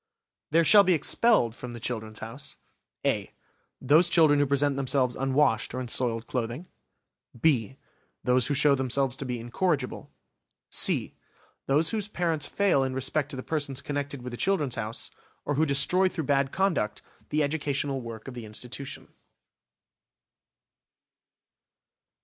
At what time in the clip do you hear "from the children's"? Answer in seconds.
1.55-2.17